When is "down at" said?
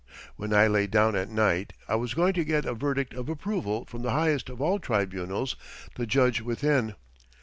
0.87-1.29